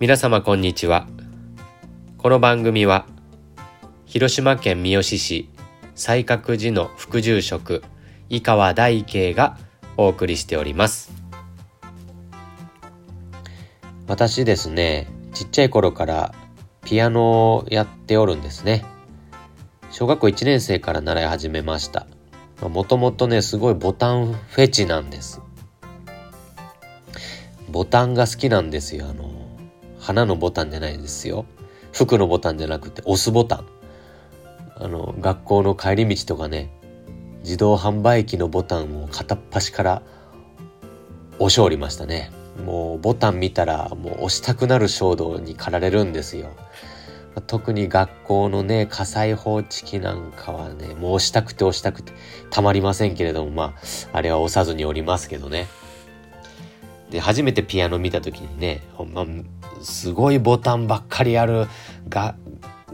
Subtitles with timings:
[0.00, 1.08] 皆様こんにちは。
[2.18, 3.04] この番組は
[4.06, 5.50] 広島県三次市
[5.96, 7.82] 西角寺の副住職
[8.28, 9.58] 井川大慶が
[9.96, 11.10] お送りしております。
[14.06, 16.32] 私ですねちっちゃい頃から
[16.84, 18.84] ピアノをやっておるんですね。
[19.90, 22.06] 小学校1年生から習い始めました。
[22.62, 25.40] もともとねすごいボタンフェチなんです。
[27.68, 29.37] ボタンが好きなんですよあの
[30.08, 31.44] 花のボタンじゃないですよ。
[31.92, 33.66] 服のボタンじゃなくて押すボタン。
[34.76, 36.70] あの学校の帰り道とかね
[37.42, 40.02] 自動販売機のボタンを片っ端から
[41.38, 42.30] 押しおりましたね。
[42.64, 46.48] もうボタン見たらもう押したくなる衝動に駆られるんですよ。
[47.46, 52.14] 特に学校のね火災報知器なんかはねもう押したくて押したくて
[52.48, 53.74] たまりませんけれどもま
[54.12, 55.66] ああれは押さずにおりますけどね。
[57.10, 59.26] で初めてピアノ見た時にねほんま
[59.80, 61.66] すごいボタンばっかりある
[62.08, 62.34] が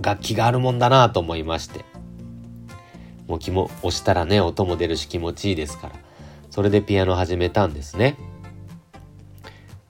[0.01, 1.85] 楽器があるもんだなと思いまして。
[3.27, 5.95] もう気も押したらね音も出るし気持ちいいですから。
[6.51, 8.17] それでピアノ始めたんですね。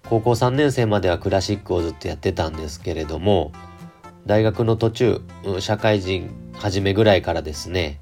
[0.08, 3.52] 高校3年生まではクラシックをずっとやってたんですけれども
[4.26, 5.20] 大学の途中
[5.60, 8.00] 社会人初めぐらいからですね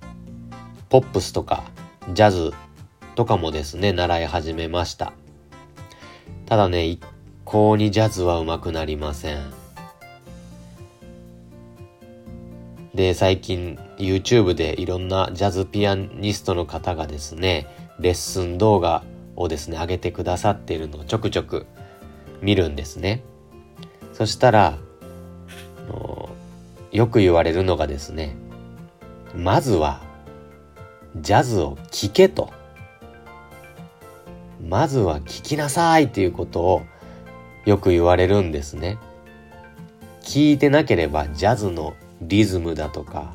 [0.89, 1.65] ポップスとか
[2.13, 2.53] ジャズ
[3.15, 5.13] とかもですね習い始めました。
[6.53, 7.03] ただね一
[7.47, 9.51] 向にジャズは上手くなりません。
[12.95, 19.03] で、最近 YouTube でいろんなジャズピアニストの方がですね、レッスン動画
[19.35, 21.65] をですね、上げてくださっているのをちょくちょく
[22.43, 23.23] 見るんですね。
[24.13, 24.77] そしたら、
[26.91, 28.37] よく言われるのがですね、
[29.35, 30.03] まずは、
[31.17, 32.53] ジャズを聴けと。
[34.63, 36.83] まずは聴きなさいっていうことを
[37.65, 38.99] よく言われるんですね。
[40.23, 43.35] 聞いてなければジャズのリズムだとか、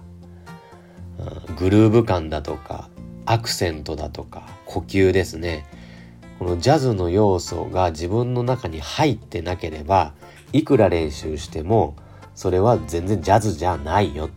[1.57, 2.89] グルーヴ感だとか、
[3.25, 5.65] アクセントだとか、呼吸ですね。
[6.39, 10.13] このジャズの要素が自分の中に入ってなければ、
[10.53, 11.95] いくら練習しても、
[12.35, 14.29] それは全然ジャズじゃないよ。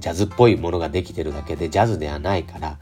[0.00, 2.78] ジャズっぽいものができてるだけでジャズではないから、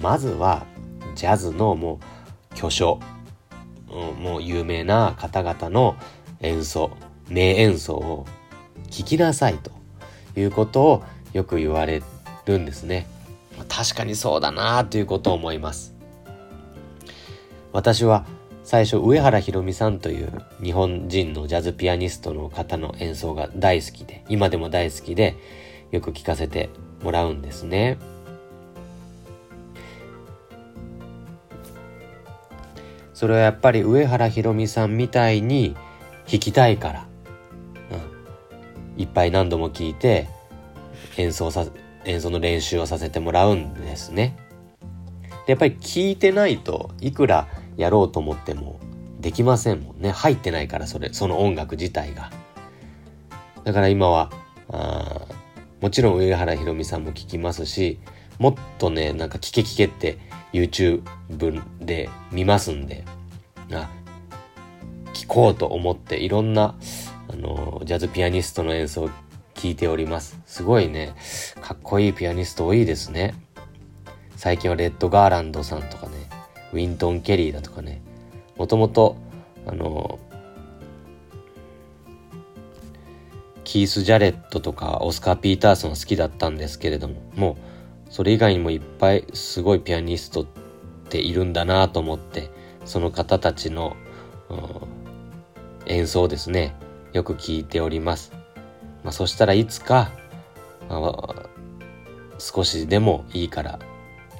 [0.00, 0.66] まずは
[1.14, 2.15] ジャズのもう
[2.56, 2.98] 巨匠、
[4.20, 5.96] もう有名な方々の
[6.40, 6.90] 演奏
[7.28, 8.26] 名演奏を
[8.90, 9.70] 聞きなさいと
[10.36, 12.02] いうことをよく言われ
[12.46, 13.06] るんですね。
[13.68, 15.94] 確かにそうだなということを思います。
[17.72, 18.24] 私は
[18.64, 25.36] 最初上原ひろみさんという日本人のジャズピアニストの方の演奏が大好きで今でも大好きで
[25.90, 26.70] よく聞かせて
[27.02, 27.98] もらうんですね。
[33.16, 35.74] それはやっぱり上原ひろみさんみたいに
[36.30, 37.08] 弾きたいから、
[38.94, 40.28] うん、いっぱい何度も聞いて
[41.16, 41.64] 演奏さ
[42.04, 44.36] 演奏の練習をさせてもらうんですね。
[45.46, 48.78] でやっぱり聞いてないといくらやろうと思っても
[49.18, 52.30] できませんもんね入ってないからそれその音楽自体が。
[53.64, 54.30] だから今は
[54.68, 55.22] あ
[55.80, 57.98] もちろん上原ひろみさんも聞きますし
[58.38, 60.18] もっとねなんか聞け聞けって
[60.52, 61.02] YouTube
[61.80, 63.04] で見ますんで、
[63.72, 63.90] あ、
[65.12, 66.74] 聞こうと思っていろんな、
[67.28, 69.10] あの、ジャズピアニストの演奏を
[69.54, 70.38] 聞いております。
[70.46, 71.14] すごいね、
[71.60, 73.34] かっこいいピアニスト多いですね。
[74.36, 76.12] 最近はレッド・ガーランドさんとかね、
[76.72, 78.02] ウィントン・ケリーだとかね、
[78.56, 79.16] もともと、
[79.66, 80.18] あの、
[83.64, 87.56] キース・ジャレットとかオスカー・ピーターソン好きだったんですけれども、もう
[88.16, 90.46] それ以外にもいっぱいすごいピアニストっ
[91.10, 92.50] ているんだなと思って
[92.86, 93.94] その方たちの、
[95.84, 96.74] 演奏ですね。
[97.12, 98.32] よく聞いております、
[99.04, 100.12] まあ、そしたらいつか、
[102.38, 103.78] 少しでもいいから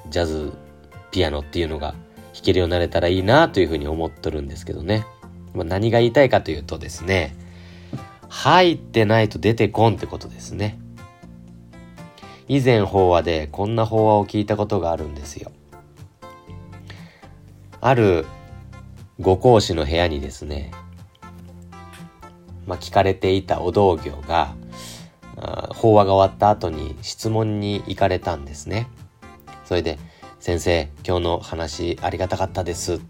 [0.09, 0.53] ジャズ
[1.11, 1.91] ピアノっていうのが
[2.33, 5.05] 弾けるようになれたらいいなというふうに思っとるんですけどね、
[5.53, 7.35] まあ、何が言いたいかというとですね
[8.27, 10.79] 入ってないと出てこんってことですね。
[12.47, 15.51] 以前法話でこんな法話を聞いたことがあるんですよ。
[17.81, 18.25] ある
[19.19, 20.71] ご講師の部屋にですね、
[22.65, 24.55] まあ、聞かれていたお道業が、
[25.69, 28.87] 法話が終わった後に質問に行かれたんですね。
[29.65, 29.99] それで、
[30.39, 33.01] 先生、今日の話ありがたかったです。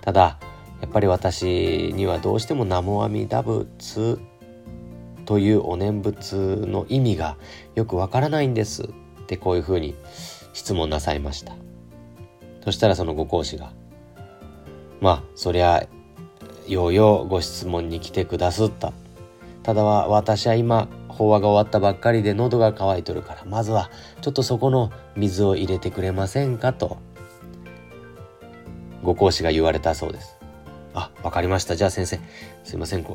[0.00, 0.38] ただ、
[0.80, 4.18] やっぱり私にはどうしても南無阿弥陀仏
[5.26, 7.36] というお念仏の意味が
[7.74, 8.84] よくわからないんです。
[8.84, 8.86] っ
[9.26, 9.94] てこういうふうに
[10.52, 11.52] 質問なさいました。
[12.64, 13.72] そしたらそのご講師が
[15.00, 15.86] まあそりゃ
[16.66, 18.92] ようようご質問に来てくださった。
[19.62, 23.90] ただは私は今法話が終わったばっかりで喉が渇いとるからまずは
[24.20, 26.98] ちょっとそこの水を入れてくれませんかと。
[29.02, 30.36] ご講師が言われたそうです。
[30.94, 31.74] あわかりました。
[31.74, 32.20] じゃあ先生
[32.64, 33.06] すいません。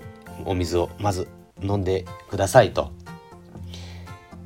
[0.45, 1.27] お水をまず
[1.61, 2.91] 飲んでくださいと。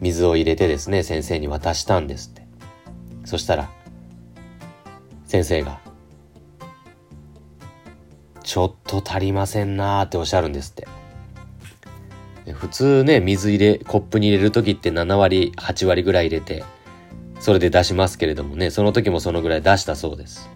[0.02, 2.46] 水を入れてですね先生に渡したんですって。
[3.26, 3.70] そしたら
[5.26, 5.80] 先生が
[8.44, 10.88] 「ちょっと足りませんな」っておっしゃるんですって。
[12.54, 16.64] 普通ね水入れコップに入れる時って7割8割ぐらい入れて
[17.40, 20.48] それで出しますけれどもねその時もそのぐらい出したそうです。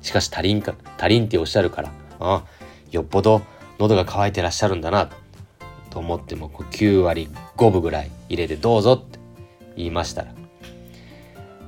[0.00, 2.44] しかし足りんか足りんっておっしゃるからあ
[2.90, 3.42] よっぽど
[3.78, 5.10] 喉が渇いてらっしゃるんだな。
[5.90, 9.18] と思っても9割5分ぐらい入れてどうぞって
[9.76, 10.32] 言いましたら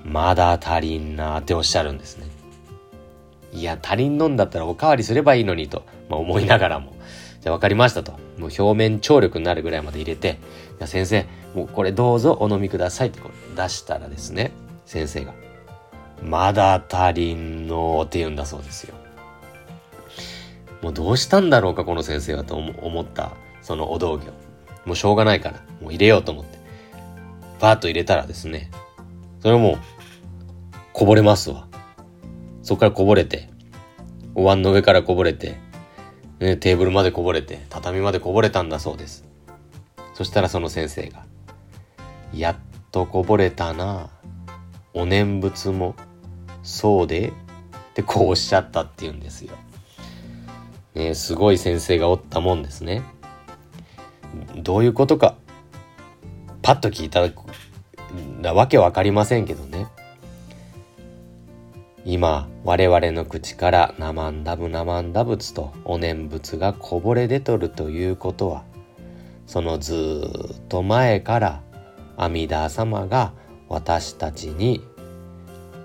[0.04, 2.26] まだ足りんなっておっしゃるんですね
[3.52, 6.92] いや足りんのんだったらおかわりすればいいのにと、まあ、思いながらも
[7.42, 8.12] じゃあ分かりましたと。
[8.38, 10.38] もう表面張力になるぐらいまで入れて、
[10.78, 14.52] じゃあ先生、もうこれどうぞお飲みくださいってこう出したらですね、
[14.86, 15.34] 先生が、
[16.22, 18.94] まだ足りんのって言うんだそうですよ。
[20.82, 23.32] もうどうしたんだろうか、この先生はと思った、
[23.62, 24.32] そのお道具を
[24.84, 26.58] もうしょうがないから、もう入れようと思って。
[27.60, 28.70] バーッと入れたらですね、
[29.40, 29.78] それもう、
[30.92, 31.68] こぼれますわ。
[32.62, 33.48] そっからこぼれて、
[34.34, 35.56] お椀の上からこぼれて、
[36.40, 39.24] ね、テーブルまでこぼれて、畳までこぼれたんだそうです。
[40.14, 41.24] そしたらその先生が、
[42.34, 42.56] やっ
[42.90, 44.10] とこぼれたな。
[44.94, 45.94] お念仏も、
[46.62, 47.32] そうで、っ
[47.94, 49.56] てこうおっしゃったって言うんですよ。
[50.94, 53.02] ねすごい先生がおったもんですね。
[54.56, 55.36] どういうことか、
[56.62, 57.20] パッと聞いた
[58.42, 59.86] らわけわかりませんけどね。
[62.04, 68.64] 今我々の口からナマンダブナマンダ仏とお念仏がこぼれ出とるということは
[69.46, 71.62] そのずっと前から
[72.16, 73.32] 阿弥陀様が
[73.68, 74.82] 私たちに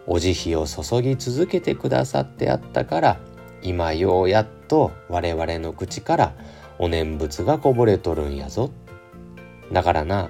[0.07, 3.19] お慈悲を注ぎ続けてくださってあったから
[3.61, 6.35] 今ようやっと我々の口から
[6.79, 8.71] お念仏がこぼれとるんやぞ。
[9.71, 10.29] だからな。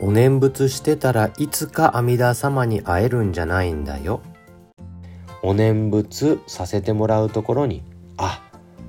[0.00, 4.20] お念仏してたらいつか阿弥陀様に会えるんじゃないんだよ。
[5.42, 7.82] お念仏させてもらうところに
[8.16, 8.42] あ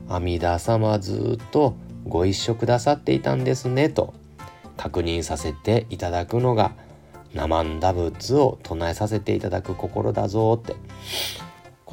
[0.07, 1.75] 阿弥陀様ずっと
[2.05, 4.13] ご一緒くださっていたんですねと
[4.77, 6.73] 確認させていただくのが
[7.33, 10.75] 生んだ仏を唱えさせていただく心だぞって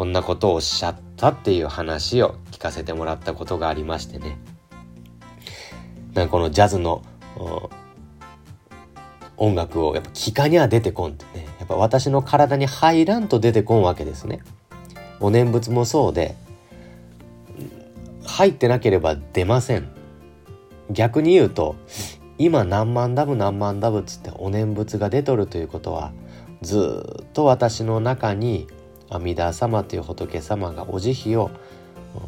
[0.01, 4.39] こんなことをおっしゃったっていう話を聞かせてもらったことがありましてね
[6.15, 7.03] なんかこのジャズの
[9.37, 14.41] 音楽をやっぱ聞かには出てこんってねやっぱ私の体に入らんと出てこんわけですね。
[15.21, 16.35] お念仏もそうで
[18.25, 19.93] 入ってなければ出ません。
[20.91, 21.77] 逆に言うと
[22.39, 26.15] 今何万ダブ何万ダブっつってお念仏が出とるということは
[26.63, 28.67] ずっと私の中に
[29.11, 31.51] 阿弥陀様という仏様がお慈悲を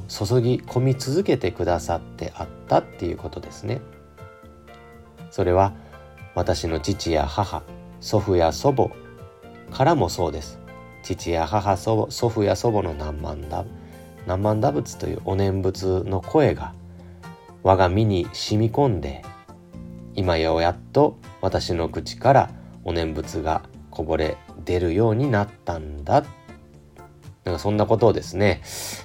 [0.08, 3.80] 注ぎ込み続けてくださってあったっていうことですね。
[5.30, 5.72] それは
[6.34, 7.62] 私の父や母
[8.00, 8.90] 祖父や祖母
[9.70, 10.58] からもそうです
[11.02, 13.64] 父や母祖父や祖母の何万打
[14.26, 16.74] 何万打仏というお念仏の声が
[17.62, 19.22] 我が身に染み込んで
[20.14, 22.50] 今ようやっと私の口から
[22.84, 26.24] お念仏がこぼれ出るようになったんだ
[27.44, 28.62] なんかそんなことをですね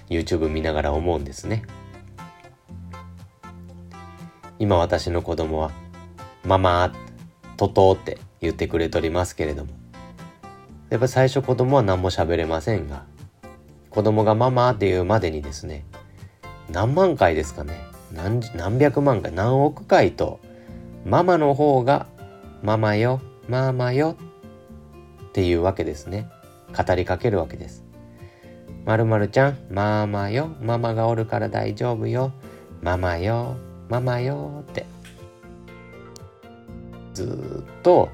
[0.10, 1.63] YouTube 見ながら思うんですね。
[4.60, 5.72] 今私の子供は
[6.44, 6.94] 「ママ」
[7.58, 9.72] ととって言ってくれとりますけれども。
[10.89, 13.03] やっぱ最初子供は何も喋れませんが
[13.89, 15.84] 子供がママっていうまでにですね
[16.72, 20.39] 何万回ですかね何何百万回何億回と
[21.06, 22.08] ママの方が
[22.63, 24.15] ママよママよ
[25.29, 26.27] っていうわけですね。
[26.75, 27.87] 語りかけるわけです。
[28.88, 30.48] まるまるちゃんママよ。
[30.62, 32.32] ママがおるから大丈夫よ。
[32.82, 33.58] ママよ。
[33.89, 34.86] ママよって。
[37.13, 38.08] ずっと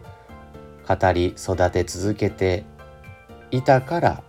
[0.87, 2.63] 語り育て続けて
[3.51, 4.23] いたから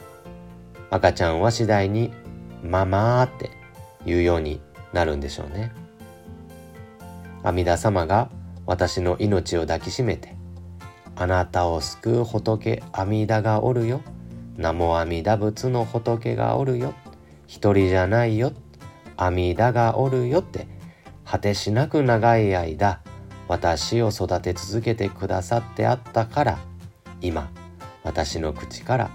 [0.90, 2.12] 赤ちゃんは次第に
[2.62, 3.48] 「ママ」って
[4.04, 4.60] 言うように
[4.92, 5.72] なるんでしょうね。
[7.42, 8.28] 阿弥陀様が
[8.66, 10.36] 私の命を抱きしめて
[11.16, 14.02] 「あなたを救う仏阿弥陀がおるよ」
[14.56, 16.94] 「南無阿弥陀仏の仏がおるよ」
[17.46, 18.52] 「一人じゃないよ」
[19.16, 20.66] 「阿弥陀がおるよ」って
[21.24, 23.00] 果てしなく長い間
[23.48, 26.58] 私を育て続けてくださってあったから
[27.20, 27.50] 今
[28.02, 29.10] 私の口から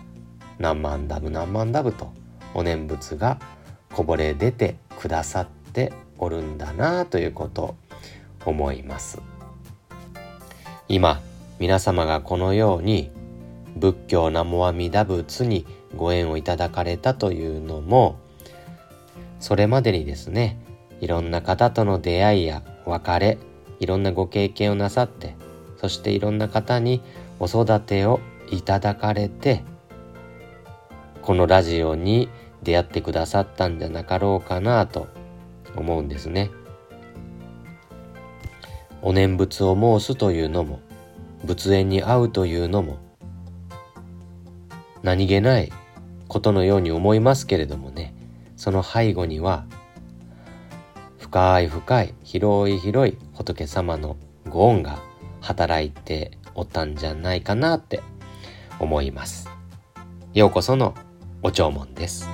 [0.58, 2.12] 何万ダブ何万ダブと
[2.54, 3.40] お念仏が
[3.94, 7.76] こぼれ出てくださっておるんだなということを
[8.46, 9.22] 思います。
[10.88, 11.22] 今
[11.60, 13.12] 皆様がこのように
[13.76, 18.20] 仏教南無阿弥陀仏にご縁をいただかれたというのも
[19.40, 20.60] それまでにですね
[21.02, 23.38] いろんな方との出会いや別れ
[23.80, 25.36] いろんなご経験をなさって
[25.78, 27.02] そしていろんな方に
[27.40, 28.20] お育てを
[28.52, 29.64] いただかれて
[31.22, 32.30] このラジオに
[32.64, 35.08] 出会ってくださったんじゃなかろうかなと
[35.76, 36.50] 思うんですね。
[39.02, 40.82] お念仏を申すというのも
[41.46, 42.98] 仏縁に会うというのも
[45.04, 45.72] 何気ない
[46.28, 48.14] ことのように思いますけれどもね
[48.56, 49.66] その背後には
[51.18, 55.00] 深い深い広い広い仏様のご恩が
[55.42, 58.02] 働いておったんじゃないかなって
[58.80, 59.50] 思います。
[60.34, 60.96] ようこその
[61.42, 62.28] お弔問です。